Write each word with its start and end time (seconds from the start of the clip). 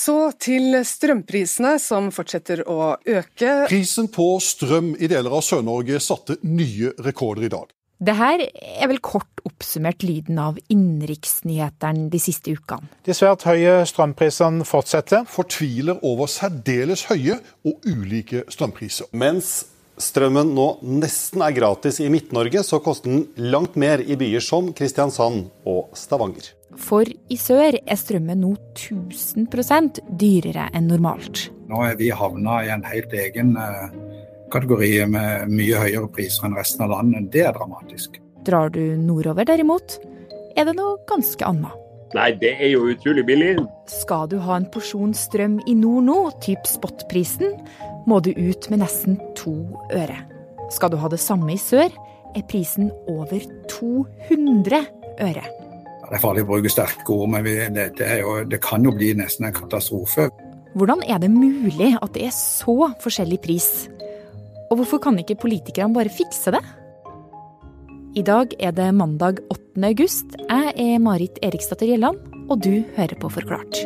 Så 0.00 0.30
til 0.40 0.78
strømprisene, 0.86 1.74
som 1.82 2.08
fortsetter 2.14 2.62
å 2.64 2.94
øke. 3.04 3.50
Prisen 3.68 4.08
på 4.12 4.32
strøm 4.40 4.94
i 4.96 5.10
deler 5.10 5.34
av 5.34 5.44
Sør-Norge 5.44 6.00
satte 6.00 6.38
nye 6.46 6.94
rekorder 7.04 7.48
i 7.48 7.52
dag. 7.52 7.68
Det 8.00 8.14
her 8.16 8.40
er 8.40 8.88
vel 8.88 9.02
kort 9.04 9.42
oppsummert 9.44 10.00
lyden 10.08 10.38
av 10.40 10.56
innenriksnyhetene 10.72 12.06
de 12.08 12.20
siste 12.22 12.54
ukene. 12.56 12.88
De 13.04 13.12
svært 13.16 13.44
høye 13.44 13.82
strømprisene 13.90 14.64
fortsetter. 14.64 15.26
Fortviler 15.28 16.00
over 16.08 16.30
særdeles 16.32 17.04
høye 17.10 17.36
og 17.68 17.84
ulike 17.84 18.46
strømpriser. 18.48 19.10
Mens 19.12 19.66
strømmen 20.00 20.54
nå 20.56 20.70
nesten 20.80 21.44
er 21.44 21.52
gratis 21.58 22.00
i 22.00 22.08
Midt-Norge, 22.08 22.64
så 22.64 22.80
koster 22.80 23.12
den 23.12 23.50
langt 23.52 23.76
mer 23.76 24.00
i 24.00 24.16
byer 24.16 24.48
som 24.48 24.72
Kristiansand 24.72 25.50
og 25.68 25.92
Stavanger. 25.92 26.54
For 26.78 27.06
i 27.06 27.36
sør 27.38 27.76
er 27.80 27.98
strømmen 27.98 28.44
nå 28.44 28.52
1000% 28.76 30.02
dyrere 30.20 30.68
enn 30.76 30.86
normalt. 30.90 31.48
Nå 31.70 31.82
er 31.86 31.98
vi 31.98 32.10
havna 32.14 32.60
i 32.66 32.70
en 32.74 32.86
helt 32.86 33.12
egen 33.14 33.56
kategori 34.50 34.92
med 35.10 35.50
mye 35.50 35.82
høyere 35.82 36.08
priser 36.14 36.48
enn 36.48 36.56
resten 36.58 36.86
av 36.86 36.94
landet. 36.94 37.30
Det 37.34 37.44
er 37.46 37.54
dramatisk. 37.56 38.18
Drar 38.46 38.72
du 38.74 38.82
nordover 38.98 39.46
derimot, 39.46 39.98
er 40.56 40.66
det 40.66 40.74
noe 40.78 40.98
ganske 41.10 41.46
annet. 41.46 41.76
Nei, 42.16 42.32
det 42.40 42.56
er 42.58 42.72
jo 42.72 42.88
utrolig 42.90 43.22
billig. 43.28 43.52
Skal 43.86 44.26
du 44.32 44.40
ha 44.42 44.56
en 44.58 44.66
porsjon 44.74 45.12
strøm 45.14 45.60
i 45.70 45.76
nord 45.78 46.08
nå, 46.08 46.18
typ 46.42 46.66
spotprisen, 46.66 47.54
må 48.10 48.18
du 48.24 48.32
ut 48.34 48.66
med 48.72 48.82
nesten 48.82 49.20
to 49.38 49.54
øre. 49.94 50.18
Skal 50.74 50.90
du 50.90 50.98
ha 50.98 51.10
det 51.12 51.20
samme 51.22 51.54
i 51.54 51.60
sør, 51.60 51.90
er 52.34 52.46
prisen 52.50 52.90
over 53.10 53.46
200 53.70 54.82
øre. 55.22 55.46
Det 56.10 56.16
er 56.18 56.22
farlig 56.24 56.42
å 56.42 56.48
bruke 56.48 56.70
sterke 56.72 57.14
ord, 57.14 57.28
men 57.30 57.44
det, 57.46 57.84
det, 58.00 58.06
jo, 58.18 58.40
det 58.50 58.58
kan 58.64 58.82
jo 58.82 58.90
bli 58.90 59.12
nesten 59.14 59.46
en 59.46 59.54
katastrofe. 59.54 60.24
Hvordan 60.74 61.04
er 61.06 61.20
det 61.22 61.28
mulig 61.30 61.92
at 62.02 62.16
det 62.16 62.24
er 62.26 62.32
så 62.34 62.74
forskjellig 62.98 63.38
pris? 63.44 63.68
Og 64.72 64.80
hvorfor 64.80 64.98
kan 65.04 65.20
ikke 65.22 65.38
politikerne 65.38 65.94
bare 65.94 66.10
fikse 66.10 66.50
det? 66.56 66.60
I 68.18 68.24
dag 68.26 68.56
er 68.58 68.74
det 68.74 68.88
mandag 68.98 69.38
8. 69.54 69.84
august. 69.86 70.34
Jeg 70.48 70.72
er 70.82 70.98
Marit 70.98 71.38
Eriksdatter 71.46 71.86
Gjelland, 71.92 72.18
og 72.50 72.58
du 72.66 72.82
hører 72.96 73.14
på 73.22 73.30
Forklart. 73.30 73.78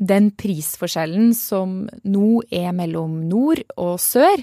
Den 0.00 0.30
prisforskjellen 0.40 1.36
som 1.36 1.82
nå 2.08 2.30
er 2.48 2.72
mellom 2.76 3.26
nord 3.28 3.60
og 3.76 4.00
sør, 4.00 4.40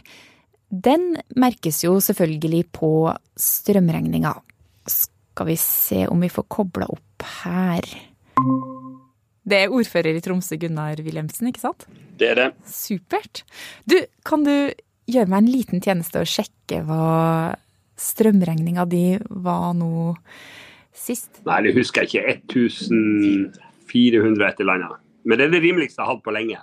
den 0.73 1.13
merkes 1.37 1.83
jo 1.83 1.99
selvfølgelig 2.01 2.63
på 2.73 2.89
strømregninga. 3.37 4.33
Skal 4.89 5.49
vi 5.51 5.57
se 5.61 6.07
om 6.09 6.23
vi 6.23 6.31
får 6.33 6.47
kobla 6.49 6.87
opp 6.89 7.27
her. 7.43 7.85
Det 9.43 9.59
er 9.59 9.75
ordfører 9.75 10.15
i 10.15 10.23
Tromsø, 10.23 10.57
Gunnar 10.57 10.97
Wilhelmsen, 11.03 11.49
ikke 11.51 11.61
sant? 11.61 11.85
Det 12.17 12.31
er 12.31 12.39
det. 12.39 12.49
Supert. 12.69 13.43
Du, 13.85 13.97
kan 14.25 14.45
du 14.47 14.53
gjøre 15.09 15.29
meg 15.29 15.43
en 15.43 15.51
liten 15.51 15.83
tjeneste 15.83 16.23
og 16.23 16.29
sjekke 16.31 16.81
hva 16.87 17.53
strømregninga 17.99 18.87
di 18.89 19.05
var 19.29 19.73
nå 19.77 20.13
sist? 20.95 21.43
Nei, 21.45 21.61
det 21.67 21.75
husker 21.77 22.07
jeg 22.07 22.23
ikke. 22.23 22.37
1400 22.49 24.47
et 24.47 24.63
eller 24.63 24.77
annet. 24.79 25.01
Men 25.23 25.39
det 25.39 25.47
er 25.47 25.55
det 25.55 25.63
rimeligste 25.63 26.01
jeg 26.01 26.07
har 26.07 26.15
hatt 26.15 26.25
på 26.25 26.33
lenge. 26.35 26.61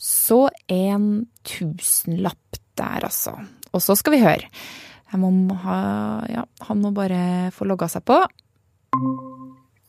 Så 0.00 0.46
en 0.70 1.26
tusenlapp 1.46 2.63
der, 2.78 3.06
altså. 3.08 3.36
Og 3.74 3.82
så 3.82 3.96
skal 3.98 4.16
vi 4.16 4.22
høre. 4.22 4.50
Jeg 5.12 5.20
må 5.22 5.30
ha 5.62 5.78
Ja, 6.30 6.44
han 6.66 6.80
må 6.82 6.90
bare 6.94 7.50
få 7.54 7.66
logga 7.70 7.88
seg 7.90 8.04
på. 8.06 8.18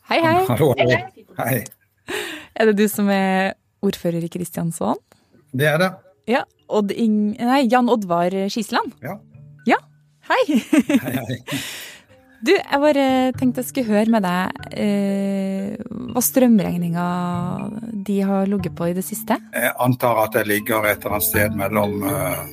Hei, 0.09 0.19
hei. 0.21 0.39
Hallo. 0.51 0.73
Hei. 1.39 1.63
Er 2.55 2.69
det 2.69 2.77
du 2.77 2.85
som 2.91 3.09
er 3.09 3.55
ordfører 3.85 4.23
i 4.23 4.29
Kristiansand? 4.31 5.01
Det 5.55 5.69
er 5.69 5.81
det. 5.81 5.91
Ja. 6.29 6.43
Odd 6.69 6.93
Ing... 6.93 7.35
Nei, 7.37 7.65
Jan 7.69 7.89
Oddvar 7.89 8.33
Skisland? 8.49 8.95
Ja. 9.05 9.17
Ja. 9.69 9.81
Hei. 10.29 10.61
hei, 11.05 11.17
hei. 11.17 11.39
Du, 12.45 12.51
jeg 12.53 12.81
bare 12.81 13.05
tenkte 13.39 13.63
jeg 13.63 13.69
skulle 13.71 13.89
høre 13.89 14.11
med 14.13 14.25
deg 14.25 14.73
eh, 14.77 15.77
hva 16.13 16.21
strømregninga 16.21 17.05
de 18.05 18.17
har 18.27 18.49
ligget 18.51 18.75
på 18.77 18.91
i 18.91 18.95
det 18.97 19.05
siste? 19.07 19.37
Jeg 19.55 19.73
antar 19.81 20.19
at 20.27 20.35
det 20.37 20.45
ligger 20.51 20.85
et 20.85 20.99
eller 20.99 21.17
annet 21.17 21.25
sted 21.25 21.55
mellom 21.57 22.03
uh, 22.05 22.43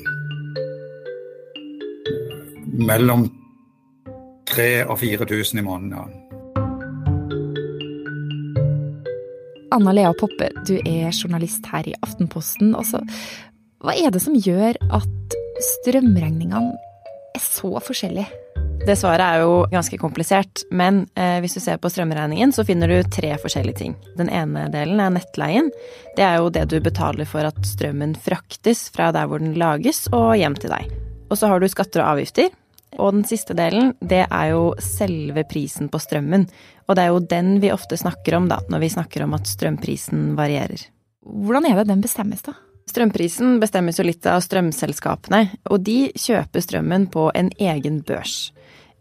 Mellom 2.83 3.29
3000 4.51 4.91
og 4.91 4.99
4000 4.99 5.61
i 5.61 5.65
måneden. 5.65 5.97
Ja. 5.97 6.23
Anna 9.73 9.93
Lea 9.97 10.13
Poppe, 10.19 10.51
du 10.69 10.75
er 10.85 11.15
journalist 11.17 11.65
her 11.73 11.87
i 11.89 11.95
Aftenposten. 12.05 12.75
Også. 12.77 13.01
hva 13.83 13.95
er 13.97 14.13
det 14.13 14.21
som 14.23 14.37
gjør 14.37 14.77
at 14.93 15.37
strømregningene 15.73 16.75
er 17.33 17.41
så 17.41 17.79
forskjellige? 17.81 18.29
Det 18.83 18.97
svaret 18.99 19.23
er 19.23 19.45
jo 19.45 19.63
ganske 19.71 19.97
komplisert, 19.97 20.65
men 20.75 21.05
eh, 21.15 21.39
hvis 21.41 21.55
du 21.55 21.61
ser 21.63 21.79
på 21.79 21.89
strømregningen, 21.93 22.51
så 22.53 22.67
finner 22.67 22.91
du 22.91 22.99
tre 23.07 23.31
forskjellige 23.39 23.79
ting. 23.79 23.95
Den 24.19 24.29
ene 24.29 24.67
delen 24.75 25.01
er 25.01 25.15
nettleien. 25.15 25.71
Det 26.19 26.27
er 26.27 26.41
jo 26.43 26.51
det 26.53 26.67
du 26.73 26.81
betaler 26.83 27.29
for 27.31 27.47
at 27.47 27.61
strømmen 27.65 28.17
fraktes 28.19 28.89
fra 28.93 29.13
der 29.15 29.31
hvor 29.31 29.41
den 29.41 29.55
lages 29.55 30.09
og 30.11 30.35
hjem 30.37 30.59
til 30.59 30.75
deg. 30.75 30.91
Og 31.31 31.39
så 31.39 31.49
har 31.49 31.63
du 31.63 31.71
skatter 31.71 32.03
og 32.03 32.17
avgifter. 32.17 32.51
Og 32.99 33.15
den 33.17 33.25
siste 33.29 33.57
delen, 33.57 33.95
det 34.01 34.25
er 34.27 34.51
jo 34.53 34.73
selve 34.83 35.45
prisen 35.49 35.89
på 35.93 36.01
strømmen. 36.03 36.49
Og 36.89 36.97
det 36.97 37.05
er 37.05 37.13
jo 37.13 37.23
den 37.25 37.55
vi 37.63 37.73
ofte 37.73 37.97
snakker 37.97 38.37
om 38.37 38.51
da, 38.51 38.61
når 38.69 38.85
vi 38.85 38.93
snakker 38.93 39.25
om 39.25 39.37
at 39.39 39.49
strømprisen 39.49 40.33
varierer. 40.39 40.89
Hvordan 41.23 41.69
er 41.69 41.79
det 41.79 41.89
den 41.93 42.03
bestemmes, 42.05 42.43
da? 42.45 42.57
Strømprisen 42.91 43.61
bestemmes 43.63 44.01
jo 44.01 44.05
litt 44.05 44.27
av 44.27 44.43
strømselskapene, 44.43 45.45
og 45.71 45.85
de 45.87 46.11
kjøper 46.19 46.65
strømmen 46.65 47.07
på 47.15 47.29
en 47.39 47.53
egen 47.63 48.03
børs. 48.05 48.51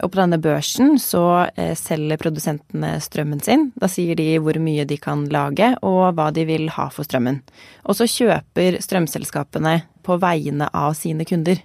Og 0.02 0.10
på 0.10 0.18
denne 0.18 0.40
børsen 0.42 0.96
så 1.02 1.24
eh, 1.54 1.74
selger 1.78 2.18
produsentene 2.22 2.96
strømmen 3.04 3.42
sin. 3.46 3.68
Da 3.78 3.90
sier 3.92 4.18
de 4.18 4.28
hvor 4.42 4.58
mye 4.62 4.86
de 4.90 4.98
kan 5.02 5.28
lage 5.34 5.74
og 5.86 6.16
hva 6.18 6.32
de 6.34 6.46
vil 6.50 6.72
ha 6.74 6.88
for 6.94 7.06
strømmen. 7.06 7.42
Og 7.86 8.00
så 8.00 8.10
kjøper 8.10 8.80
strømselskapene 8.82 9.76
på 10.06 10.18
vegne 10.22 10.70
av 10.74 10.96
sine 10.98 11.28
kunder. 11.30 11.62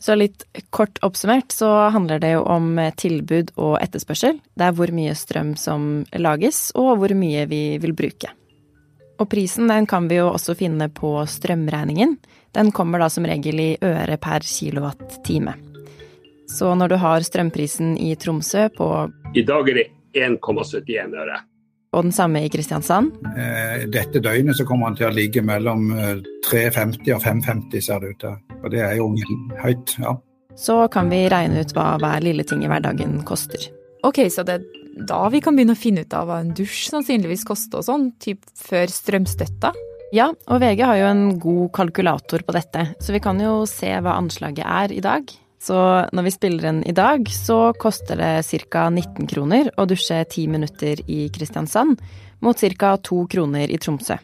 Så 0.00 0.16
litt 0.16 0.46
kort 0.72 0.96
oppsummert 1.04 1.52
så 1.52 1.68
handler 1.92 2.22
det 2.22 2.32
jo 2.32 2.44
om 2.48 2.72
tilbud 2.96 3.52
og 3.60 3.76
etterspørsel. 3.82 4.38
Det 4.56 4.64
er 4.64 4.76
hvor 4.76 4.92
mye 4.96 5.12
strøm 5.16 5.52
som 5.60 6.06
lages, 6.16 6.70
og 6.72 7.02
hvor 7.02 7.12
mye 7.16 7.44
vi 7.50 7.64
vil 7.82 7.92
bruke. 7.96 8.32
Og 9.20 9.28
prisen 9.28 9.68
den 9.68 9.84
kan 9.84 10.08
vi 10.08 10.16
jo 10.16 10.30
også 10.30 10.56
finne 10.56 10.88
på 10.88 11.12
strømregningen. 11.28 12.16
Den 12.56 12.72
kommer 12.72 13.02
da 13.02 13.10
som 13.12 13.28
regel 13.28 13.60
i 13.60 13.70
øre 13.84 14.16
per 14.16 14.40
kilowattime. 14.40 15.58
Så 16.48 16.72
når 16.74 16.88
du 16.88 16.96
har 16.98 17.20
strømprisen 17.22 17.92
i 18.00 18.14
Tromsø 18.16 18.70
på 18.74 18.88
I 19.36 19.44
dag 19.46 19.68
er 19.68 19.82
det 19.82 19.88
1,71 20.16 21.12
øre 21.14 21.36
og 21.90 22.06
den 22.06 22.14
samme 22.14 22.44
i 22.46 22.50
Kristiansand? 22.52 23.16
Eh, 23.34 23.86
dette 23.90 24.22
døgnet 24.22 24.58
så 24.58 24.66
kommer 24.68 24.90
han 24.90 24.98
til 24.98 25.08
å 25.08 25.14
ligge 25.14 25.42
mellom 25.42 25.90
3,50 26.46 27.08
eh, 27.08 27.16
og 27.16 27.24
5,50 27.24 27.82
ser 27.86 28.02
det 28.02 28.12
ut 28.12 28.20
til. 28.24 28.36
Og 28.60 28.68
det 28.74 28.84
er 28.86 28.96
jo 29.00 29.10
høyt, 29.64 29.96
ja. 29.98 30.14
Så 30.60 30.76
kan 30.92 31.10
vi 31.10 31.24
regne 31.30 31.62
ut 31.62 31.74
hva 31.74 31.94
hver 32.02 32.22
lille 32.22 32.44
ting 32.46 32.62
i 32.64 32.70
hverdagen 32.70 33.20
koster. 33.26 33.70
Ok, 34.06 34.22
så 34.32 34.44
det 34.46 34.60
er 34.60 34.68
da 35.06 35.20
vi 35.32 35.40
kan 35.42 35.56
begynne 35.56 35.76
å 35.76 35.78
finne 35.78 36.04
ut 36.04 36.16
av 36.16 36.28
hva 36.28 36.40
en 36.42 36.54
dusj 36.56 36.90
sannsynligvis 36.90 37.46
koster 37.48 37.80
og 37.80 37.86
sånn, 37.86 38.10
typ 38.22 38.42
før 38.58 38.90
strømstøtta? 38.92 39.72
Ja, 40.14 40.26
og 40.50 40.62
VG 40.62 40.82
har 40.82 40.98
jo 40.98 41.06
en 41.06 41.24
god 41.42 41.70
kalkulator 41.76 42.42
på 42.46 42.54
dette, 42.54 42.88
så 42.98 43.14
vi 43.14 43.22
kan 43.22 43.38
jo 43.40 43.62
se 43.70 43.92
hva 44.02 44.16
anslaget 44.18 44.66
er 44.66 44.94
i 44.94 45.02
dag. 45.04 45.30
Så 45.60 45.76
når 46.12 46.22
vi 46.22 46.30
spiller 46.32 46.62
den 46.62 46.80
i 46.88 46.92
dag, 46.96 47.28
så 47.28 47.72
koster 47.76 48.16
det 48.16 48.64
ca. 48.72 48.88
19 48.88 49.26
kroner 49.28 49.68
å 49.76 49.84
dusje 49.84 50.22
10 50.24 50.48
minutter 50.48 51.02
i 51.10 51.28
Kristiansand, 51.28 52.00
mot 52.40 52.56
ca. 52.80 52.96
2 52.96 53.26
kroner 53.28 53.68
i 53.68 53.78
Tromsø. 53.78 54.16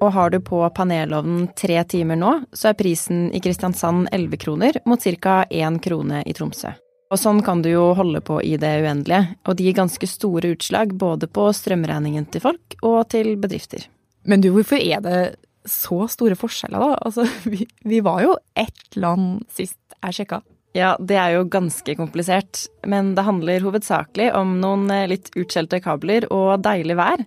Og 0.00 0.12
har 0.12 0.32
du 0.32 0.40
på 0.44 0.60
panelovnen 0.76 1.48
tre 1.56 1.82
timer 1.84 2.16
nå, 2.20 2.32
så 2.52 2.70
er 2.70 2.80
prisen 2.80 3.28
i 3.36 3.40
Kristiansand 3.44 4.08
11 4.12 4.40
kroner, 4.40 4.80
mot 4.88 5.00
ca. 5.20 5.42
1 5.50 5.80
krone 5.84 6.22
i 6.24 6.36
Tromsø. 6.36 6.72
Og 7.12 7.20
sånn 7.20 7.42
kan 7.44 7.60
du 7.62 7.70
jo 7.70 7.92
holde 7.94 8.22
på 8.24 8.40
i 8.42 8.56
det 8.58 8.72
uendelige, 8.82 9.36
og 9.46 9.56
det 9.56 9.68
gir 9.68 9.76
ganske 9.76 10.08
store 10.10 10.56
utslag 10.56 10.96
både 10.96 11.28
på 11.28 11.50
strømregningen 11.54 12.26
til 12.32 12.42
folk 12.48 12.80
og 12.82 13.04
til 13.12 13.36
bedrifter. 13.38 13.84
Men 14.26 14.42
du, 14.42 14.50
hvorfor 14.56 14.80
er 14.80 15.04
det 15.04 15.20
så 15.68 16.06
store 16.10 16.34
forskjeller, 16.38 16.80
da? 16.80 16.98
Altså, 17.06 17.26
vi, 17.52 17.68
vi 17.84 18.00
var 18.02 18.24
jo 18.24 18.36
ett 18.58 18.96
land 18.98 19.44
sist 19.52 19.78
jeg 20.02 20.20
sjekka? 20.20 20.42
Ja, 20.76 20.92
det 21.00 21.16
er 21.16 21.38
jo 21.38 21.46
ganske 21.48 21.94
komplisert. 21.96 22.66
Men 22.84 23.14
det 23.16 23.24
handler 23.24 23.64
hovedsakelig 23.64 24.28
om 24.36 24.58
noen 24.60 24.90
eh, 24.92 25.06
litt 25.08 25.30
utskjelte 25.32 25.80
kabler 25.84 26.28
og 26.28 26.60
deilig 26.66 26.98
vær. 26.98 27.22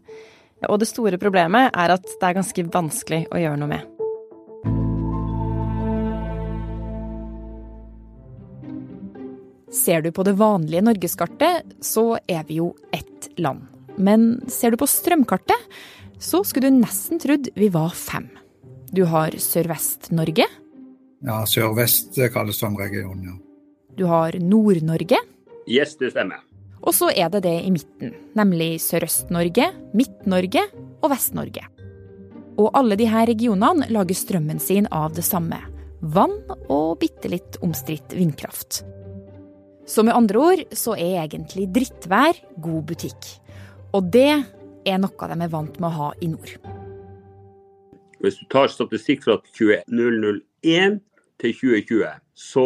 Og 0.67 0.77
det 0.81 0.89
store 0.89 1.17
problemet 1.17 1.71
er 1.73 1.95
at 1.95 2.05
det 2.05 2.27
er 2.27 2.37
ganske 2.37 2.65
vanskelig 2.69 3.23
å 3.33 3.41
gjøre 3.41 3.61
noe 3.61 3.71
med. 3.71 3.95
Ser 9.73 10.03
du 10.05 10.11
på 10.13 10.25
det 10.25 10.35
vanlige 10.37 10.85
norgeskartet, 10.85 11.77
så 11.85 12.19
er 12.29 12.45
vi 12.49 12.59
jo 12.59 12.73
ett 12.93 13.29
land. 13.41 13.65
Men 13.97 14.43
ser 14.49 14.73
du 14.73 14.81
på 14.81 14.89
strømkartet, 14.89 15.69
så 16.19 16.43
skulle 16.45 16.69
du 16.69 16.81
nesten 16.81 17.21
trodd 17.21 17.49
vi 17.55 17.69
var 17.73 17.93
fem. 17.95 18.27
Du 18.93 19.05
har 19.09 19.33
Sørvest-Norge. 19.37 20.45
Ja, 21.25 21.41
Sør-vest 21.47 22.15
kalles 22.33 22.59
strømregionen, 22.59 23.25
ja. 23.27 23.35
Du 23.99 24.05
har 24.07 24.37
Nord-Norge. 24.39 25.19
Yes, 25.67 25.97
det 25.99 26.13
stemmer. 26.13 26.39
Og 26.79 26.95
så 26.95 27.09
er 27.11 27.27
det 27.33 27.41
det 27.43 27.57
i 27.65 27.71
midten, 27.75 28.13
nemlig 28.39 28.77
Sørøst-Norge, 28.79 29.65
Midt-Norge 29.97 30.63
og 31.03 31.09
Vest-Norge. 31.11 31.65
Og 32.59 32.71
alle 32.75 32.95
disse 32.99 33.25
regionene 33.27 33.89
lager 33.91 34.15
strømmen 34.15 34.61
sin 34.63 34.87
av 34.95 35.11
det 35.17 35.25
samme. 35.27 35.59
Vann 35.99 36.37
og 36.71 37.01
bitte 37.01 37.31
litt 37.31 37.59
omstridt 37.65 38.15
vindkraft. 38.15 38.85
Så 39.89 40.05
med 40.05 40.15
andre 40.15 40.39
ord 40.39 40.63
så 40.77 40.95
er 40.95 41.25
egentlig 41.25 41.67
drittvær 41.75 42.39
god 42.63 42.83
butikk. 42.91 43.31
Og 43.91 44.07
det 44.13 44.29
er 44.87 45.01
noe 45.01 45.29
de 45.31 45.39
er 45.43 45.51
vant 45.51 45.79
med 45.81 45.89
å 45.89 45.95
ha 45.97 46.09
i 46.21 46.29
nord. 46.31 46.55
Hvis 48.19 48.39
du 48.39 48.45
tar 48.51 48.71
statistikk 48.71 49.25
fra 49.27 49.39
2001 49.57 50.99
til 51.39 51.53
2020, 51.55 52.11
så 52.35 52.65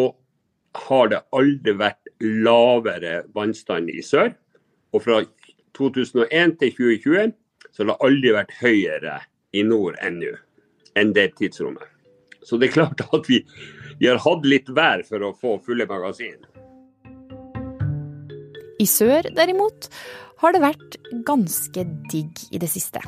har 0.87 1.11
det 1.11 1.21
aldri 1.35 1.75
vært 1.77 2.11
lavere 2.23 3.23
vannstand 3.35 3.91
i 3.93 4.01
sør. 4.05 4.33
Og 4.93 5.03
fra 5.05 5.21
2001 5.77 6.57
til 6.61 6.75
2020 6.77 7.33
så 7.69 7.83
har 7.83 7.91
det 7.91 7.99
aldri 8.07 8.33
vært 8.35 8.55
høyere 8.61 9.19
i 9.53 9.63
nord 9.65 9.97
enn 10.01 10.21
enn 10.97 11.13
det 11.13 11.31
tidsrommet. 11.39 11.85
Så 12.43 12.57
det 12.59 12.69
er 12.69 12.75
klart 12.75 13.01
at 13.05 13.29
vi, 13.29 13.39
vi 13.97 14.09
har 14.09 14.21
hatt 14.21 14.45
litt 14.45 14.69
vær 14.69 15.01
for 15.07 15.23
å 15.25 15.33
få 15.37 15.55
fulle 15.63 15.87
magasin. 15.89 16.37
I 18.81 18.87
sør, 18.89 19.29
derimot, 19.31 19.87
har 20.43 20.53
det 20.53 20.63
vært 20.63 20.97
ganske 21.25 21.85
digg 22.11 22.41
i 22.51 22.59
det 22.59 22.69
siste. 22.69 22.99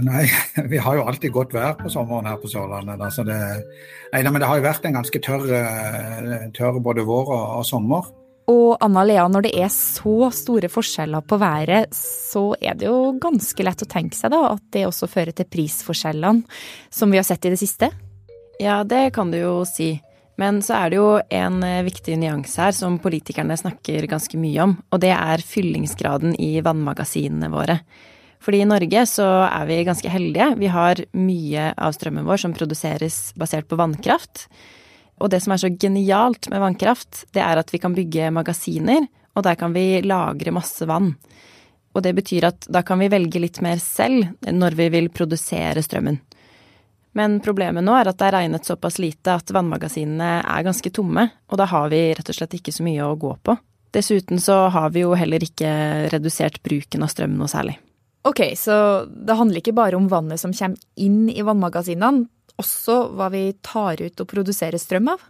Nei, 0.00 0.24
vi 0.72 0.80
har 0.80 0.96
jo 0.96 1.04
alltid 1.04 1.34
godt 1.34 1.54
vær 1.56 1.76
på 1.80 1.90
sommeren 1.92 2.30
her 2.30 2.40
på 2.40 2.50
Sørlandet. 2.50 3.00
Altså 3.00 3.24
det, 3.28 3.38
nei, 4.14 4.24
men 4.24 4.40
det 4.40 4.48
har 4.48 4.60
jo 4.60 4.66
vært 4.66 4.88
en 4.88 4.96
ganske 4.96 5.22
tørr, 5.24 5.46
eh, 5.58 6.50
tørr 6.56 6.80
både 6.84 7.04
vår 7.08 7.32
og, 7.32 7.46
og 7.60 7.66
sommer. 7.68 8.10
Og 8.50 8.76
Anna 8.82 9.04
Lea, 9.06 9.24
når 9.30 9.46
det 9.46 9.52
er 9.62 9.68
så 9.70 10.30
store 10.34 10.68
forskjeller 10.72 11.22
på 11.28 11.38
været, 11.38 11.92
så 11.94 12.50
er 12.58 12.78
det 12.78 12.88
jo 12.88 13.12
ganske 13.22 13.64
lett 13.64 13.84
å 13.84 13.90
tenke 13.90 14.18
seg 14.18 14.32
da 14.34 14.40
at 14.54 14.64
det 14.74 14.86
også 14.88 15.08
fører 15.10 15.36
til 15.36 15.46
prisforskjellene, 15.46 16.42
som 16.90 17.12
vi 17.12 17.20
har 17.20 17.28
sett 17.28 17.46
i 17.46 17.52
det 17.52 17.60
siste? 17.60 17.92
Ja, 18.60 18.82
det 18.84 19.12
kan 19.14 19.30
du 19.30 19.38
jo 19.38 19.60
si. 19.68 19.94
Men 20.40 20.62
så 20.64 20.78
er 20.80 20.90
det 20.90 20.98
jo 20.98 21.08
en 21.20 21.60
eh, 21.66 21.84
viktig 21.86 22.16
nyanse 22.18 22.64
her 22.64 22.74
som 22.74 22.96
politikerne 23.02 23.56
snakker 23.60 24.08
ganske 24.10 24.40
mye 24.40 24.64
om, 24.64 24.74
og 24.90 25.02
det 25.04 25.12
er 25.14 25.44
fyllingsgraden 25.44 26.34
i 26.40 26.56
vannmagasinene 26.64 27.52
våre. 27.52 27.78
Fordi 28.42 28.62
i 28.62 28.68
Norge 28.68 29.04
så 29.06 29.26
er 29.46 29.66
vi 29.68 29.82
ganske 29.86 30.10
heldige. 30.10 30.48
Vi 30.58 30.70
har 30.72 30.98
mye 31.14 31.68
av 31.78 31.94
strømmen 31.94 32.26
vår 32.26 32.42
som 32.42 32.54
produseres 32.56 33.30
basert 33.38 33.68
på 33.70 33.78
vannkraft. 33.78 34.48
Og 35.22 35.30
det 35.30 35.42
som 35.44 35.54
er 35.54 35.62
så 35.62 35.70
genialt 35.70 36.48
med 36.50 36.62
vannkraft, 36.62 37.24
det 37.34 37.44
er 37.44 37.60
at 37.60 37.70
vi 37.70 37.78
kan 37.82 37.94
bygge 37.94 38.32
magasiner, 38.34 39.06
og 39.36 39.46
der 39.46 39.56
kan 39.60 39.74
vi 39.76 40.02
lagre 40.02 40.54
masse 40.54 40.86
vann. 40.90 41.12
Og 41.92 42.02
det 42.02 42.14
betyr 42.16 42.48
at 42.48 42.66
da 42.72 42.82
kan 42.82 42.98
vi 42.98 43.10
velge 43.12 43.40
litt 43.42 43.60
mer 43.62 43.78
selv 43.78 44.32
når 44.48 44.78
vi 44.78 44.88
vil 44.96 45.10
produsere 45.14 45.84
strømmen. 45.84 46.18
Men 47.12 47.38
problemet 47.44 47.84
nå 47.84 47.94
er 47.94 48.08
at 48.08 48.18
det 48.18 48.30
er 48.30 48.36
regnet 48.38 48.66
såpass 48.66 48.96
lite 49.02 49.34
at 49.36 49.52
vannmagasinene 49.52 50.30
er 50.40 50.64
ganske 50.64 50.90
tomme, 50.96 51.28
og 51.52 51.60
da 51.60 51.68
har 51.68 51.92
vi 51.92 52.06
rett 52.16 52.32
og 52.32 52.38
slett 52.38 52.56
ikke 52.56 52.72
så 52.72 52.86
mye 52.86 53.04
å 53.04 53.18
gå 53.20 53.34
på. 53.44 53.56
Dessuten 53.92 54.40
så 54.40 54.70
har 54.72 54.90
vi 54.94 55.04
jo 55.04 55.12
heller 55.12 55.44
ikke 55.44 55.68
redusert 56.14 56.62
bruken 56.64 57.04
av 57.04 57.12
strøm 57.12 57.36
noe 57.36 57.52
særlig. 57.52 57.76
Ok, 58.22 58.40
så 58.56 58.74
det 59.10 59.34
handler 59.34 59.58
ikke 59.58 59.74
bare 59.74 59.98
om 59.98 60.06
vannet 60.10 60.40
som 60.40 60.54
kommer 60.54 60.78
inn 60.94 61.26
i 61.32 61.42
vannmagasinene, 61.42 62.28
også 62.60 62.96
hva 63.16 63.30
vi 63.32 63.48
tar 63.64 64.02
ut 64.02 64.20
og 64.22 64.28
produserer 64.30 64.78
strøm 64.78 65.08
av? 65.14 65.22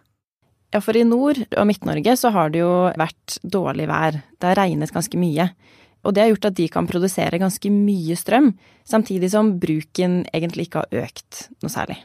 Ja, 0.73 0.81
for 0.81 0.97
i 0.97 1.05
Nord- 1.05 1.45
og 1.57 1.67
Midt-Norge 1.69 2.17
så 2.17 2.33
har 2.33 2.53
det 2.53 2.63
jo 2.63 2.73
vært 2.99 3.37
dårlig 3.45 3.87
vær. 3.89 4.19
Det 4.41 4.49
har 4.49 4.59
regnet 4.59 4.93
ganske 4.93 5.21
mye. 5.21 5.51
Og 6.03 6.15
det 6.15 6.23
har 6.23 6.33
gjort 6.33 6.49
at 6.49 6.57
de 6.59 6.69
kan 6.73 6.89
produsere 6.89 7.39
ganske 7.39 7.71
mye 7.71 8.17
strøm, 8.19 8.55
samtidig 8.89 9.31
som 9.31 9.53
bruken 9.63 10.23
egentlig 10.33 10.67
ikke 10.67 10.83
har 10.83 11.05
økt 11.05 11.47
noe 11.63 11.73
særlig. 11.73 12.01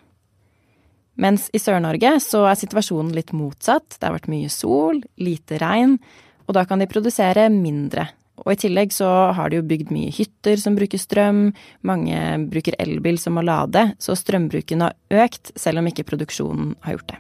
Mens 1.18 1.48
i 1.56 1.60
Sør-Norge 1.60 2.12
så 2.22 2.44
er 2.45 2.60
situasjonen 2.60 3.16
litt 3.16 3.34
motsatt. 3.34 3.98
Det 3.98 4.06
har 4.06 4.13
vært 4.13 4.30
mye 4.30 4.51
sol, 4.54 5.01
lite 5.18 5.57
regn, 5.63 5.98
og 6.45 6.56
da 6.60 6.68
kan 6.68 6.84
de 6.84 6.89
produsere 6.92 7.48
mindre 7.50 8.06
og 8.48 8.54
i 8.54 8.60
tillegg 8.62 8.94
så 8.96 9.08
har 9.36 9.52
de 9.52 9.60
jo 9.60 9.68
bygd 9.68 9.90
mye 9.92 10.12
hytter 10.16 10.60
som 10.62 10.78
bruker 10.78 11.02
strøm, 11.02 11.50
mange 11.84 12.20
bruker 12.48 12.78
elbil 12.80 13.20
som 13.20 13.36
må 13.36 13.44
lade, 13.44 13.90
så 14.00 14.16
strømbruken 14.16 14.86
har 14.86 14.96
økt, 15.26 15.52
selv 15.60 15.82
om 15.82 15.90
ikke 15.92 16.08
produksjonen 16.08 16.72
har 16.86 16.96
gjort 16.96 17.12
det. 17.12 17.20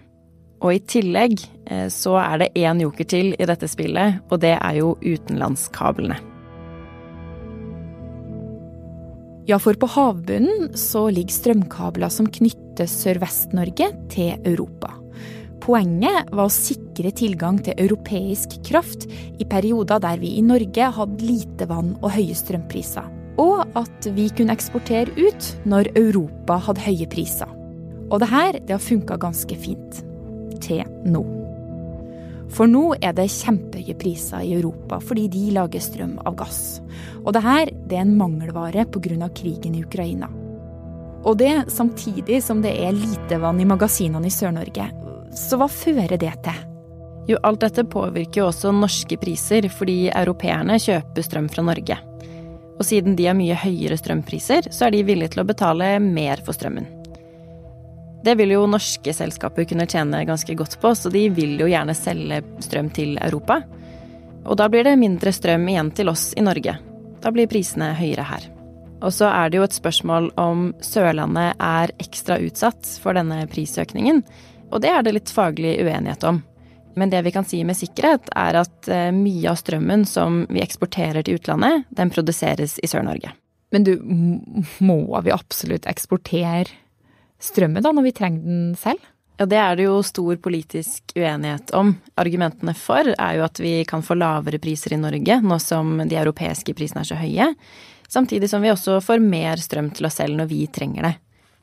Og 0.63 0.71
i 0.73 0.79
tillegg 0.89 1.43
eh, 1.67 1.89
så 1.93 2.15
er 2.21 2.41
det 2.41 2.53
én 2.63 2.79
joker 2.81 3.09
til 3.11 3.35
i 3.35 3.49
dette 3.49 3.67
spillet, 3.69 4.23
og 4.31 4.39
det 4.41 4.55
er 4.55 4.79
jo 4.79 4.95
utenlandskablene. 5.03 6.17
Ja, 9.47 9.59
for 9.63 9.77
på 9.79 9.87
havbunnen 9.91 10.71
så 10.79 11.05
ligger 11.11 11.35
strømkabler 11.35 12.11
som 12.11 12.27
knytter 12.27 12.87
Sørvest-Norge 12.91 13.91
til 14.11 14.33
Europa. 14.47 14.96
Poenget 15.63 16.29
var 16.31 16.47
å 16.47 16.53
sikre 16.53 17.11
tilgang 17.15 17.57
til 17.63 17.77
europeisk 17.81 18.57
kraft 18.67 19.07
i 19.09 19.45
perioder 19.49 20.01
der 20.03 20.19
vi 20.21 20.35
i 20.37 20.43
Norge 20.45 20.89
hadde 20.97 21.25
lite 21.25 21.67
vann 21.69 21.95
og 22.01 22.13
høye 22.15 22.35
strømpriser. 22.37 23.07
Og 23.41 23.65
at 23.77 24.07
vi 24.15 24.29
kunne 24.33 24.55
eksportere 24.55 25.13
ut 25.17 25.49
når 25.69 25.91
Europa 25.97 26.57
hadde 26.67 26.85
høye 26.85 27.09
priser. 27.11 27.49
Og 28.07 28.21
det 28.23 28.31
her 28.31 28.59
det 28.59 28.77
har 28.77 28.83
funka 28.83 29.17
ganske 29.21 29.57
fint. 29.59 30.03
Til 30.63 30.81
nå. 31.05 31.21
For 32.53 32.69
nå 32.69 32.95
er 33.03 33.13
det 33.13 33.27
kjempehøye 33.33 33.97
priser 33.99 34.45
i 34.45 34.53
Europa 34.55 35.01
fordi 35.03 35.27
de 35.31 35.49
lager 35.57 35.83
strøm 35.83 36.15
av 36.25 36.37
gass. 36.39 36.79
Og 37.25 37.33
det 37.35 37.43
her 37.43 37.71
det 37.75 37.99
er 37.99 38.05
en 38.05 38.17
mangelvare 38.17 38.87
pga. 38.87 39.29
krigen 39.35 39.75
i 39.75 39.83
Ukraina. 39.83 40.29
Og 41.25 41.37
det 41.37 41.67
samtidig 41.67 42.41
som 42.43 42.61
det 42.61 42.71
er 42.71 42.95
lite 42.95 43.39
vann 43.41 43.59
i 43.59 43.65
magasinene 43.65 44.27
i 44.27 44.31
Sør-Norge. 44.31 45.06
Så 45.35 45.59
hva 45.59 45.67
fører 45.71 46.17
det 46.17 46.33
til? 46.45 46.65
Jo, 47.27 47.39
alt 47.43 47.59
dette 47.59 47.83
påvirker 47.83 48.41
jo 48.41 48.47
også 48.47 48.71
norske 48.71 49.17
priser, 49.19 49.67
fordi 49.67 50.07
europeerne 50.07 50.77
kjøper 50.79 51.25
strøm 51.25 51.49
fra 51.51 51.65
Norge. 51.67 51.97
Og 52.77 52.85
siden 52.87 53.17
de 53.17 53.25
har 53.27 53.35
mye 53.35 53.57
høyere 53.57 53.97
strømpriser, 53.99 54.69
så 54.71 54.87
er 54.87 54.95
de 54.95 55.03
villige 55.03 55.33
til 55.33 55.43
å 55.43 55.49
betale 55.49 55.97
mer 56.03 56.39
for 56.45 56.55
strømmen. 56.55 56.87
Det 58.23 58.33
vil 58.39 58.55
jo 58.55 58.65
norske 58.69 59.13
selskaper 59.13 59.67
kunne 59.67 59.87
tjene 59.89 60.23
ganske 60.27 60.55
godt 60.57 60.79
på, 60.81 60.93
så 60.95 61.11
de 61.11 61.27
vil 61.35 61.59
jo 61.59 61.67
gjerne 61.69 61.95
selge 61.97 62.41
strøm 62.63 62.89
til 62.95 63.17
Europa. 63.19 63.61
Og 64.47 64.55
da 64.59 64.67
blir 64.71 64.87
det 64.87 64.97
mindre 64.99 65.33
strøm 65.35 65.67
igjen 65.67 65.91
til 65.95 66.11
oss 66.11 66.31
i 66.37 66.43
Norge. 66.45 66.77
Da 67.23 67.31
blir 67.33 67.49
prisene 67.51 67.91
høyere 67.97 68.25
her. 68.27 68.47
Og 69.03 69.13
så 69.13 69.27
er 69.29 69.51
det 69.51 69.59
jo 69.59 69.65
et 69.67 69.75
spørsmål 69.77 70.31
om 70.41 70.69
Sørlandet 70.81 71.59
er 71.61 71.93
ekstra 72.01 72.39
utsatt 72.41 72.87
for 73.01 73.17
denne 73.17 73.43
prisøkningen, 73.51 74.23
og 74.71 74.83
det 74.83 74.91
er 74.91 75.03
det 75.05 75.15
litt 75.15 75.33
faglig 75.33 75.77
uenighet 75.83 76.23
om. 76.27 76.41
Men 76.97 77.11
det 77.13 77.21
vi 77.21 77.31
kan 77.31 77.45
si 77.45 77.59
med 77.63 77.77
sikkerhet, 77.77 78.31
er 78.35 78.57
at 78.63 78.87
eh, 78.89 79.11
mye 79.13 79.51
av 79.51 79.59
strømmen 79.59 80.05
som 80.09 80.45
vi 80.49 80.63
eksporterer 80.63 81.21
til 81.23 81.37
utlandet, 81.37 81.85
den 81.93 82.09
produseres 82.13 82.79
i 82.81 82.89
Sør-Norge. 82.89 83.35
Men 83.71 83.83
du, 83.85 83.93
må 84.79 85.21
vi 85.21 85.33
absolutt 85.35 85.85
eksportere 85.89 86.65
strømmen 87.43 87.85
da, 87.85 87.91
når 87.93 88.07
vi 88.07 88.15
trenger 88.17 88.47
den 88.47 88.73
selv? 88.79 89.03
Ja, 89.37 89.45
det 89.45 89.59
er 89.61 89.75
det 89.77 89.85
jo 89.85 89.99
stor 90.01 90.39
politisk 90.41 91.13
uenighet 91.13 91.69
om. 91.77 91.93
Argumentene 92.17 92.73
for 92.73 93.11
er 93.13 93.37
jo 93.37 93.45
at 93.45 93.61
vi 93.61 93.75
kan 93.85 94.01
få 94.01 94.17
lavere 94.17 94.57
priser 94.61 94.95
i 94.95 95.01
Norge, 95.01 95.37
nå 95.43 95.59
som 95.61 95.99
de 96.01 96.17
europeiske 96.17 96.73
prisene 96.73 97.03
er 97.05 97.11
så 97.11 97.19
høye. 97.19 97.51
Samtidig 98.09 98.49
som 98.49 98.63
vi 98.65 98.71
også 98.73 98.97
får 99.03 99.21
mer 99.21 99.61
strøm 99.61 99.91
til 99.93 100.09
oss 100.09 100.17
selv 100.17 100.39
når 100.39 100.49
vi 100.49 100.63
trenger 100.73 101.11
det. 101.11 101.13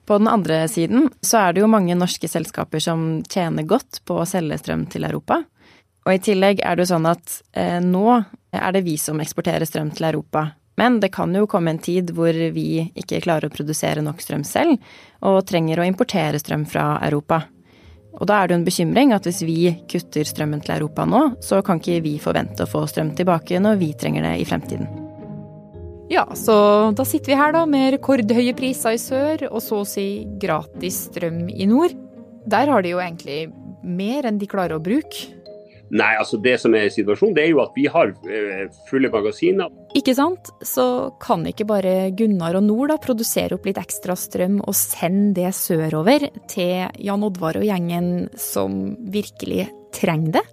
På 0.04 0.18
den 0.20 0.28
andre 0.28 0.68
siden 0.68 1.08
så 1.25 1.40
er 1.40 1.54
det 1.54 1.62
jo 1.62 1.70
mange 1.70 1.96
norske 1.96 2.28
selskaper 2.28 2.82
som 2.82 3.23
tjener 3.28 3.64
godt 3.68 4.02
på 4.04 4.18
å 4.20 4.28
selge 4.28 4.58
strøm 4.61 4.84
til 4.92 5.06
Europa. 5.08 5.40
Og 6.04 6.12
i 6.12 6.20
tillegg 6.20 6.61
er 6.61 6.76
det 6.76 6.84
jo 6.84 6.92
sånn 6.92 7.08
at 7.08 7.38
eh, 7.56 7.80
nå 7.80 8.04
er 8.52 8.76
det 8.76 8.84
vi 8.84 8.99
som 9.00 9.23
eksporterer 9.25 9.64
strøm 9.68 9.94
til 9.96 10.11
Europa. 10.11 10.50
Men 10.76 10.99
det 11.00 11.12
kan 11.14 11.32
jo 11.34 11.46
komme 11.49 11.73
en 11.73 11.80
tid 11.80 12.11
hvor 12.12 12.34
vi 12.34 12.84
ikke 12.99 13.23
klarer 13.25 13.49
å 13.49 13.54
produsere 13.54 14.02
nok 14.04 14.20
strøm 14.20 14.44
selv, 14.44 14.82
og 15.25 15.44
trenger 15.49 15.80
å 15.80 15.87
importere 15.88 16.40
strøm 16.42 16.66
fra 16.68 16.99
Europa. 17.06 17.44
Og 18.14 18.28
da 18.30 18.40
er 18.40 18.49
det 18.49 18.54
jo 18.54 18.61
en 18.61 18.66
bekymring 18.68 19.14
at 19.14 19.26
hvis 19.26 19.42
vi 19.46 19.58
kutter 19.90 20.28
strømmen 20.28 20.62
til 20.62 20.76
Europa 20.76 21.06
nå, 21.08 21.25
så 21.42 21.62
kan 21.66 21.80
ikke 21.82 22.02
vi 22.04 22.18
forvente 22.23 22.66
å 22.66 22.70
få 22.70 22.84
strøm 22.90 23.14
tilbake 23.18 23.62
når 23.62 23.80
vi 23.80 23.94
trenger 23.99 24.28
det 24.28 24.37
i 24.42 24.46
fremtiden. 24.50 25.03
Ja, 26.12 26.26
så 26.37 26.54
da 26.96 27.04
sitter 27.08 27.32
vi 27.32 27.38
her 27.38 27.54
da 27.56 27.64
med 27.68 27.94
rekordhøye 27.96 28.52
priser 28.56 28.96
i 28.96 29.00
sør, 29.00 29.46
og 29.50 29.62
så 29.64 29.80
å 29.80 29.87
si 29.88 30.08
gratis 30.40 31.06
strøm 31.08 31.46
i 31.49 31.68
nord. 31.70 31.94
Der 32.50 32.68
har 32.68 32.84
de 32.84 32.92
jo 32.92 33.00
egentlig 33.00 33.46
mer 33.84 34.28
enn 34.28 34.40
de 34.40 34.49
klarer 34.50 34.76
å 34.76 34.84
bruke. 34.84 35.30
Nei, 35.94 36.14
altså 36.18 36.38
Det 36.40 36.56
som 36.58 36.75
er 36.75 36.88
situasjonen, 36.90 37.34
det 37.37 37.42
er 37.44 37.50
jo 37.52 37.61
at 37.62 37.75
vi 37.76 37.84
har 37.92 38.11
eh, 38.26 38.64
fulle 38.88 39.11
magasiner. 39.12 39.70
Ikke 39.96 40.14
sant? 40.16 40.50
Så 40.64 40.87
kan 41.23 41.44
ikke 41.46 41.66
bare 41.68 42.11
Gunnar 42.16 42.56
og 42.58 42.64
Nord 42.66 42.90
da 42.90 42.99
produsere 43.00 43.56
opp 43.56 43.68
litt 43.68 43.78
ekstra 43.78 44.16
strøm 44.18 44.58
og 44.64 44.75
sende 44.76 45.37
det 45.38 45.52
sørover 45.56 46.26
til 46.50 46.88
Jan 47.04 47.26
Oddvar 47.28 47.61
og 47.61 47.68
gjengen 47.68 48.30
som 48.40 48.96
virkelig 49.12 49.68
trenger 49.94 50.40
det? 50.40 50.46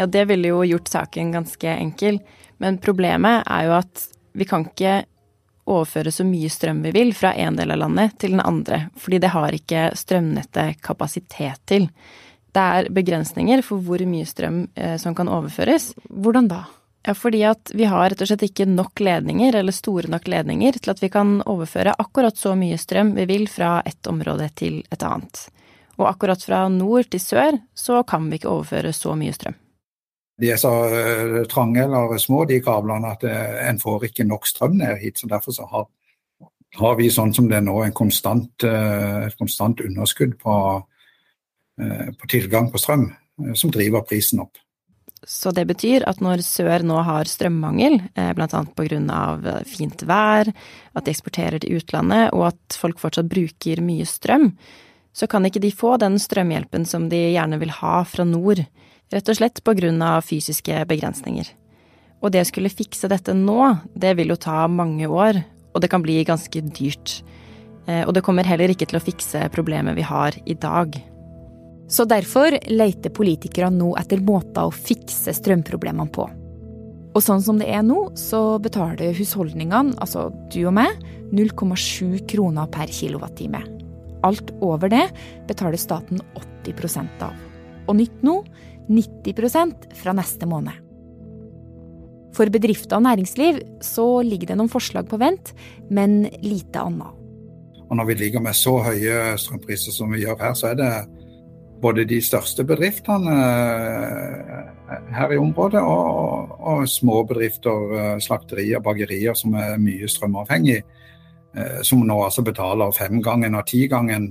Ja, 0.00 0.08
det 0.08 0.24
ville 0.32 0.54
jo 0.54 0.64
gjort 0.64 0.90
saken 0.90 1.34
ganske 1.36 1.76
enkel. 1.76 2.18
Men 2.62 2.80
problemet 2.82 3.44
er 3.46 3.68
jo 3.68 3.76
at 3.76 4.08
vi 4.32 4.48
kan 4.48 4.66
ikke 4.66 5.02
overføre 5.70 6.10
så 6.10 6.26
mye 6.26 6.50
strøm 6.50 6.82
vi 6.82 6.90
vil 6.94 7.14
fra 7.14 7.32
en 7.38 7.56
del 7.56 7.70
av 7.70 7.78
landet 7.84 8.18
til 8.18 8.34
den 8.34 8.42
andre, 8.42 8.88
fordi 8.98 9.20
det 9.22 9.32
har 9.34 9.54
ikke 9.54 9.88
strømnettet 9.98 10.82
kapasitet 10.82 11.62
til. 11.70 11.88
Det 12.52 12.62
er 12.76 12.90
begrensninger 12.92 13.62
for 13.64 13.80
hvor 13.84 14.02
mye 14.08 14.28
strøm 14.28 14.64
eh, 14.74 14.96
som 15.00 15.14
kan 15.16 15.30
overføres. 15.30 15.92
Hvordan 16.10 16.50
da? 16.50 16.64
Ja, 17.06 17.14
fordi 17.18 17.40
at 17.48 17.72
vi 17.74 17.86
har 17.90 18.10
rett 18.10 18.20
og 18.22 18.28
slett 18.30 18.44
ikke 18.46 18.66
nok 18.68 19.00
ledninger, 19.02 19.56
eller 19.58 19.74
store 19.74 20.10
nok 20.12 20.28
ledninger, 20.30 20.76
til 20.78 20.92
at 20.92 21.00
vi 21.02 21.10
kan 21.10 21.40
overføre 21.50 21.96
akkurat 21.98 22.38
så 22.38 22.54
mye 22.58 22.78
strøm 22.78 23.14
vi 23.16 23.26
vil 23.30 23.48
fra 23.50 23.80
et 23.86 24.06
område 24.06 24.46
til 24.58 24.82
et 24.90 25.02
annet. 25.02 25.48
Og 25.98 26.06
akkurat 26.12 26.42
fra 26.42 26.66
nord 26.72 27.10
til 27.10 27.22
sør 27.22 27.58
så 27.74 28.02
kan 28.06 28.30
vi 28.30 28.38
ikke 28.38 28.52
overføre 28.52 28.94
så 28.94 29.16
mye 29.18 29.34
strøm. 29.34 29.58
De 30.40 30.48
er 30.50 30.60
så 30.60 30.70
uh, 30.88 31.42
trange 31.50 31.82
eller 31.84 32.16
små, 32.18 32.44
de 32.48 32.60
kablene, 32.64 33.12
at 33.12 33.26
uh, 33.28 33.58
en 33.68 33.80
får 33.82 34.08
ikke 34.08 34.24
nok 34.28 34.48
strøm 34.48 34.78
ned 34.80 34.96
hit. 35.02 35.20
så 35.20 35.28
Derfor 35.30 35.56
så 35.56 35.66
har, 35.68 35.90
har, 36.80 36.96
vi 36.96 37.10
sånn 37.12 37.34
som 37.36 37.50
det 37.50 37.60
er 37.60 37.66
nå, 37.66 37.76
konstant, 37.94 38.64
uh, 38.64 39.28
et 39.28 39.36
konstant 39.38 39.84
underskudd 39.84 40.38
på 40.40 40.56
Eh, 41.80 42.12
på 42.18 42.28
tilgang 42.28 42.70
på 42.70 42.78
strøm, 42.78 43.06
eh, 43.46 43.54
som 43.54 43.70
driver 43.70 44.04
prisen 44.04 44.40
opp. 44.40 44.58
Så 45.22 45.52
det 45.54 45.64
betyr 45.66 46.04
at 46.06 46.20
når 46.20 46.42
Sør 46.42 46.82
nå 46.82 46.98
har 47.06 47.24
strømmangel, 47.24 48.00
eh, 48.14 48.32
bl.a. 48.34 48.46
pga. 48.76 49.64
fint 49.64 50.02
vær, 50.02 50.52
at 50.94 51.04
de 51.04 51.10
eksporterer 51.10 51.60
til 51.60 51.78
utlandet 51.78 52.32
og 52.34 52.48
at 52.48 52.76
folk 52.76 52.98
fortsatt 52.98 53.28
bruker 53.28 53.80
mye 53.80 54.04
strøm, 54.04 54.52
så 55.14 55.26
kan 55.26 55.44
ikke 55.44 55.60
de 55.60 55.70
få 55.70 55.96
den 55.96 56.18
strømhjelpen 56.18 56.84
som 56.86 57.08
de 57.08 57.32
gjerne 57.32 57.58
vil 57.58 57.70
ha 57.70 58.02
fra 58.04 58.24
nord, 58.24 58.66
rett 59.12 59.28
og 59.28 59.38
slett 59.38 59.62
pga. 59.64 60.20
fysiske 60.20 60.84
begrensninger. 60.88 61.48
Og 62.22 62.30
det 62.32 62.42
å 62.42 62.48
skulle 62.48 62.70
fikse 62.70 63.08
dette 63.08 63.34
nå, 63.34 63.76
det 63.94 64.16
vil 64.16 64.28
jo 64.28 64.36
ta 64.36 64.66
mange 64.68 65.06
år, 65.06 65.42
og 65.74 65.80
det 65.80 65.90
kan 65.90 66.02
bli 66.02 66.22
ganske 66.24 66.60
dyrt. 66.70 67.22
Og 68.06 68.14
det 68.14 68.22
kommer 68.22 68.46
heller 68.46 68.70
ikke 68.70 68.86
til 68.86 69.00
å 69.00 69.02
fikse 69.02 69.48
problemet 69.50 69.96
vi 69.96 70.02
har 70.06 70.36
i 70.46 70.54
dag. 70.54 70.94
Så 71.90 72.06
derfor 72.06 72.54
leter 72.70 73.10
politikerne 73.10 73.76
nå 73.76 73.96
etter 73.98 74.22
måter 74.22 74.68
å 74.68 74.70
fikse 74.70 75.34
strømproblemene 75.34 76.12
på. 76.14 76.28
Og 77.12 77.20
sånn 77.20 77.42
som 77.44 77.58
det 77.60 77.68
er 77.68 77.82
nå, 77.84 78.06
så 78.16 78.56
betaler 78.62 79.12
husholdningene, 79.18 79.98
altså 80.00 80.30
du 80.54 80.62
og 80.62 80.76
meg, 80.78 80.94
0,7 81.34 82.22
kroner 82.30 82.70
per 82.72 82.88
kilowattime. 82.88 83.60
Alt 84.24 84.54
over 84.62 84.88
det 84.92 85.08
betaler 85.48 85.80
staten 85.80 86.22
80% 86.64 87.26
av. 87.26 87.34
Og 87.90 87.98
nytt 87.98 88.22
nå 88.24 88.38
90 88.88 89.94
fra 89.98 90.14
neste 90.16 90.48
måned. 90.48 90.78
For 92.32 92.48
bedrifter 92.48 92.96
og 92.96 93.04
næringsliv 93.04 93.60
så 93.84 94.06
ligger 94.24 94.52
det 94.52 94.56
noen 94.60 94.72
forslag 94.72 95.08
på 95.10 95.20
vent, 95.20 95.52
men 95.92 96.24
lite 96.40 96.80
annet. 96.80 97.18
Og 97.90 97.98
når 97.98 98.08
vi 98.08 98.14
ligger 98.14 98.40
med 98.40 98.56
så 98.56 98.78
høye 98.80 99.34
strømpriser 99.36 99.92
som 99.92 100.14
vi 100.14 100.22
gjør 100.24 100.38
her, 100.40 100.54
så 100.56 100.70
er 100.72 100.78
det 100.80 100.92
både 101.82 102.06
de 102.08 102.20
største 102.24 102.64
bedriftene 102.64 103.34
eh, 103.36 105.02
her 105.12 105.34
i 105.34 105.40
området 105.40 105.82
og, 105.82 106.54
og 106.60 106.86
små 106.88 107.22
bedrifter, 107.28 107.94
eh, 107.98 108.14
slakterier, 108.22 108.80
bakerier 108.80 109.36
som 109.36 109.56
er 109.58 109.80
mye 109.82 110.08
strømavhengig, 110.08 110.78
eh, 111.56 111.82
som 111.84 112.04
nå 112.06 112.16
altså 112.22 112.44
betaler 112.46 112.94
femgangen 112.96 113.58
og 113.58 113.66
tigangen 113.68 114.30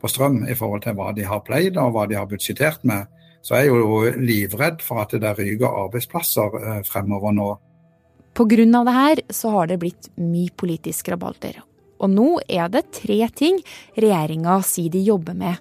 på 0.00 0.10
strøm 0.10 0.42
i 0.48 0.56
forhold 0.58 0.84
til 0.84 0.98
hva 0.98 1.14
de 1.16 1.24
har 1.28 1.44
pleid 1.46 1.78
og 1.80 1.94
hva 1.94 2.08
de 2.10 2.18
har 2.18 2.28
budsjettert 2.28 2.84
med. 2.84 3.06
Så 3.42 3.56
jeg 3.56 3.70
er 3.70 3.80
jo 3.80 4.02
livredd 4.20 4.82
for 4.84 5.00
at 5.02 5.14
det 5.14 5.22
der 5.24 5.38
ryker 5.38 5.80
arbeidsplasser 5.86 6.84
fremover 6.88 7.32
nå. 7.32 7.48
Pga. 8.36 8.64
det 8.66 8.94
her 8.94 9.22
så 9.32 9.50
har 9.56 9.66
det 9.66 9.80
blitt 9.80 10.10
mye 10.20 10.52
politisk 10.56 11.08
rabalder. 11.08 11.62
Og 12.00 12.10
nå 12.10 12.28
er 12.48 12.68
det 12.68 12.90
tre 12.92 13.18
ting 13.34 13.58
regjeringa 13.96 14.60
sier 14.64 14.92
de 14.92 15.02
jobber 15.04 15.34
med 15.34 15.58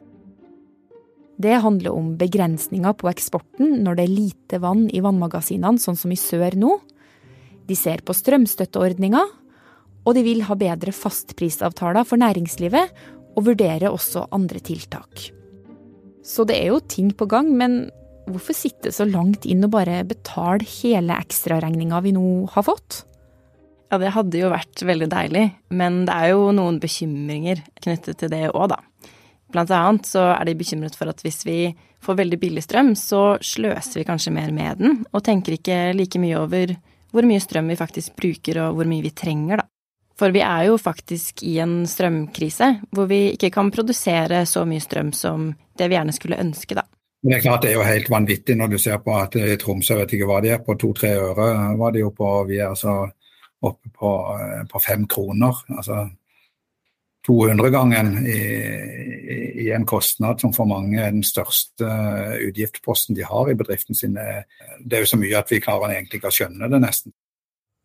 det 1.40 1.56
handler 1.64 1.96
om 1.96 2.16
begrensninger 2.20 2.96
på 3.00 3.08
eksporten 3.08 3.78
når 3.86 3.96
det 3.96 4.06
er 4.06 4.12
lite 4.12 4.60
vann 4.60 4.90
i 4.92 5.00
vannmagasinene, 5.04 5.80
sånn 5.80 5.96
som 5.96 6.12
i 6.12 6.20
sør 6.20 6.58
nå. 6.60 6.74
De 7.70 7.78
ser 7.80 8.04
på 8.04 8.16
strømstøtteordninga, 8.18 9.22
og 10.04 10.18
de 10.18 10.26
vil 10.26 10.44
ha 10.50 10.60
bedre 10.60 10.92
fastprisavtaler 10.96 12.08
for 12.08 12.20
næringslivet, 12.20 12.92
og 13.40 13.46
vurderer 13.48 13.88
også 13.88 14.26
andre 14.36 14.60
tiltak. 14.60 15.30
Så 16.30 16.46
det 16.46 16.60
er 16.62 16.76
jo 16.76 16.82
ting 16.86 17.10
på 17.18 17.26
gang, 17.30 17.50
men 17.58 17.88
hvorfor 18.30 18.54
sitte 18.54 18.92
så 18.94 19.08
langt 19.10 19.48
inn 19.50 19.66
og 19.66 19.74
bare 19.74 20.04
betale 20.08 20.66
hele 20.80 21.18
ekstraregninga 21.18 22.02
vi 22.06 22.14
nå 22.14 22.26
har 22.54 22.68
fått? 22.68 23.04
Ja, 23.90 23.98
det 23.98 24.12
hadde 24.14 24.38
jo 24.38 24.52
vært 24.54 24.84
veldig 24.86 25.08
deilig, 25.10 25.48
men 25.74 26.04
det 26.06 26.14
er 26.14 26.36
jo 26.36 26.52
noen 26.54 26.78
bekymringer 26.82 27.64
knyttet 27.82 28.20
til 28.22 28.30
det 28.30 28.52
òg, 28.52 28.76
da. 28.76 28.78
Blant 29.50 29.74
annet 29.74 30.06
så 30.06 30.28
er 30.36 30.46
de 30.46 30.54
bekymret 30.60 30.94
for 30.94 31.10
at 31.10 31.24
hvis 31.26 31.42
vi 31.48 31.58
får 32.06 32.20
veldig 32.20 32.38
billig 32.38 32.62
strøm, 32.68 32.94
så 32.94 33.40
sløser 33.42 34.04
vi 34.04 34.06
kanskje 34.06 34.36
mer 34.36 34.54
med 34.54 34.84
den, 34.84 35.02
og 35.10 35.26
tenker 35.26 35.58
ikke 35.58 35.80
like 35.98 36.22
mye 36.22 36.38
over 36.38 36.76
hvor 37.10 37.26
mye 37.26 37.42
strøm 37.42 37.72
vi 37.74 37.80
faktisk 37.80 38.14
bruker 38.20 38.62
og 38.62 38.78
hvor 38.78 38.90
mye 38.90 39.08
vi 39.08 39.16
trenger, 39.18 39.64
da. 39.64 39.66
For 40.20 40.36
vi 40.36 40.42
er 40.44 40.68
jo 40.68 40.76
faktisk 40.82 41.44
i 41.48 41.56
en 41.64 41.82
strømkrise, 41.88 42.74
hvor 42.92 43.08
vi 43.08 43.30
ikke 43.38 43.52
kan 43.56 43.72
produsere 43.72 44.44
så 44.50 44.66
mye 44.68 44.84
strøm 44.84 45.14
som 45.16 45.54
det 45.80 45.88
vi 45.88 45.96
gjerne 45.96 46.16
skulle 46.16 46.40
ønske, 46.44 46.76
da. 46.76 46.84
Det 47.20 47.36
er 47.36 47.44
klart 47.44 47.64
det 47.64 47.74
er 47.74 47.80
jo 47.80 47.88
helt 47.88 48.10
vanvittig 48.12 48.56
når 48.56 48.70
du 48.72 48.78
ser 48.80 49.00
på 49.04 49.16
at 49.20 49.36
i 49.36 49.58
Tromsø, 49.60 49.98
vet 50.00 50.14
ikke 50.16 50.28
hva 50.28 50.40
de 50.44 50.54
er, 50.54 50.62
på 50.64 50.76
to-tre 50.80 51.12
øre 51.20 51.50
var 51.80 51.92
de 51.96 52.04
jo 52.06 52.14
på, 52.16 52.30
vi 52.48 52.62
er 52.62 52.70
altså 52.70 53.02
oppe 53.68 53.92
på, 53.92 54.12
eh, 54.40 54.62
på 54.72 54.80
fem 54.80 55.04
kroner. 55.08 55.60
Altså 55.76 56.06
200-gangen 57.28 58.14
i, 58.24 58.40
i, 59.66 59.72
en 59.76 59.86
kostnad 59.86 60.40
som 60.40 60.54
for 60.56 60.70
mange 60.70 61.02
er 61.04 61.12
den 61.12 61.26
største 61.28 61.90
utgiftsposten 62.48 63.18
de 63.18 63.28
har 63.28 63.52
i 63.52 63.58
bedriften 63.60 63.96
sin. 63.96 64.16
Det 64.16 64.96
er 64.96 65.04
jo 65.04 65.12
så 65.12 65.20
mye 65.20 65.42
at 65.42 65.52
vi 65.52 65.60
klarer 65.64 65.92
egentlig 65.92 66.22
ikke 66.22 66.32
å 66.32 66.38
skjønne 66.40 66.72
det, 66.72 66.80
nesten. 66.84 67.14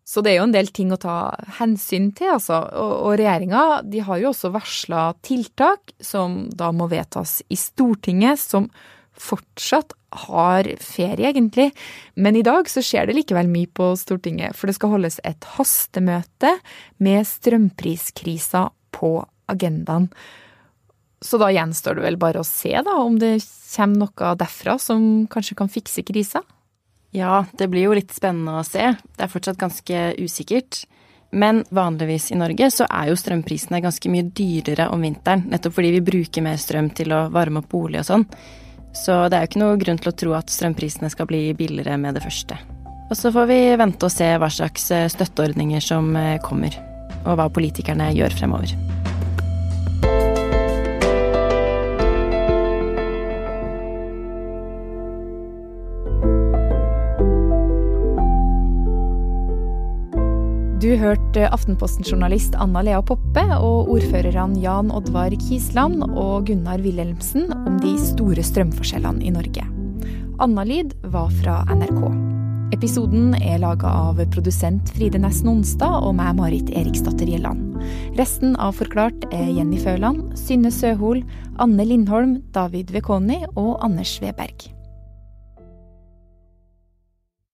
Så 0.04 0.20
det 0.20 0.34
er 0.34 0.42
jo 0.42 0.48
en 0.48 0.52
del 0.52 0.68
ting 0.68 0.90
å 0.92 1.00
ta 1.00 1.32
hensyn 1.58 2.10
til, 2.16 2.34
altså. 2.36 2.58
Og, 2.76 2.92
og 3.08 3.14
regjeringa 3.20 3.62
har 4.08 4.20
jo 4.20 4.30
også 4.34 4.52
varsla 4.52 5.06
tiltak 5.24 5.94
som 6.04 6.44
da 6.52 6.68
må 6.76 6.90
vedtas 6.92 7.38
i 7.48 7.56
Stortinget, 7.56 8.42
som 8.42 8.68
fortsatt 9.16 9.94
har 10.28 10.68
ferie, 10.82 11.30
egentlig. 11.30 11.70
Men 12.20 12.36
i 12.36 12.44
dag 12.46 12.68
så 12.70 12.82
skjer 12.84 13.08
det 13.08 13.16
likevel 13.16 13.48
mye 13.50 13.70
på 13.70 13.94
Stortinget, 13.98 14.56
for 14.58 14.68
det 14.68 14.76
skal 14.76 14.92
holdes 14.92 15.20
et 15.24 15.48
hastemøte 15.56 16.52
med 17.02 17.24
strømpriskrisa 17.28 18.68
på 18.94 19.16
agendaen. 19.50 20.10
Så 21.24 21.40
da 21.40 21.48
gjenstår 21.48 21.96
det 21.96 22.04
vel 22.04 22.20
bare 22.20 22.42
å 22.42 22.46
se 22.46 22.74
da, 22.76 22.98
om 23.00 23.16
det 23.20 23.38
kommer 23.72 24.04
noe 24.04 24.34
derfra 24.38 24.76
som 24.82 25.24
kanskje 25.32 25.56
kan 25.58 25.72
fikse 25.72 26.04
krisa? 26.06 26.44
Ja, 27.14 27.44
det 27.52 27.68
blir 27.70 27.86
jo 27.86 27.94
litt 27.94 28.10
spennende 28.10 28.58
å 28.58 28.66
se. 28.66 28.88
Det 29.14 29.22
er 29.22 29.30
fortsatt 29.30 29.60
ganske 29.60 29.98
usikkert. 30.18 30.82
Men 31.34 31.64
vanligvis 31.74 32.32
i 32.34 32.38
Norge 32.38 32.68
så 32.74 32.86
er 32.90 33.10
jo 33.10 33.18
strømprisene 33.18 33.80
ganske 33.82 34.10
mye 34.10 34.26
dyrere 34.34 34.88
om 34.94 35.02
vinteren, 35.02 35.46
nettopp 35.50 35.76
fordi 35.78 35.92
vi 35.96 36.02
bruker 36.06 36.44
mer 36.46 36.58
strøm 36.62 36.92
til 36.94 37.14
å 37.14 37.24
varme 37.34 37.62
opp 37.62 37.70
bolig 37.70 38.02
og 38.02 38.08
sånn. 38.10 38.26
Så 38.94 39.24
det 39.26 39.38
er 39.38 39.46
jo 39.46 39.50
ikke 39.50 39.62
noe 39.62 39.78
grunn 39.82 39.98
til 40.02 40.12
å 40.12 40.16
tro 40.24 40.34
at 40.38 40.50
strømprisene 40.54 41.10
skal 41.10 41.30
bli 41.30 41.48
billigere 41.58 41.98
med 41.98 42.18
det 42.18 42.22
første. 42.22 42.58
Og 43.10 43.16
så 43.18 43.34
får 43.34 43.50
vi 43.50 43.60
vente 43.78 44.06
og 44.06 44.14
se 44.14 44.30
hva 44.38 44.50
slags 44.50 44.90
støtteordninger 45.14 45.82
som 45.82 46.14
eh, 46.18 46.38
kommer, 46.42 46.78
og 47.24 47.34
hva 47.38 47.50
politikerne 47.50 48.10
gjør 48.14 48.38
fremover. 48.38 48.74
Du 60.82 60.88
hørte 60.98 61.46
Aftenposten-journalist 61.54 62.56
Anna 62.58 62.80
Lea 62.82 62.98
Poppe 63.06 63.44
og 63.54 63.92
ordførerne 63.94 64.58
Jan 64.58 64.90
Oddvar 64.90 65.30
Kisland 65.38 66.02
og 66.02 66.48
Gunnar 66.48 66.82
Wilhelmsen 66.82 67.46
om 67.54 67.78
de 67.78 67.94
store 68.02 68.42
strømforskjellene 68.42 69.22
i 69.22 69.30
Norge. 69.32 69.62
Anna-lyd 70.42 70.96
var 71.14 71.30
fra 71.38 71.60
NRK. 71.70 72.02
Episoden 72.74 73.36
er 73.38 73.62
laga 73.62 73.86
av 73.86 74.18
produsent 74.34 74.90
Fride 74.96 75.22
Næss 75.22 75.44
Nonstad 75.46 76.02
og 76.02 76.16
meg, 76.18 76.34
Marit 76.40 76.74
Eriksdatter 76.74 77.30
Gjelland. 77.30 77.78
Resten 78.18 78.58
av 78.58 78.74
Forklart 78.80 79.28
er 79.30 79.52
Jenny 79.54 79.78
Føland, 79.78 80.32
Synne 80.34 80.74
Søhol, 80.74 81.22
Anne 81.62 81.86
Lindholm, 81.86 82.40
David 82.56 82.90
Vekoni 82.90 83.44
og 83.54 83.76
Anders 83.78 84.18
Sveberg. 84.18 84.73